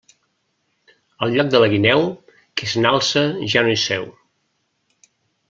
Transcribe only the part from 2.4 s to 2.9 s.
qui se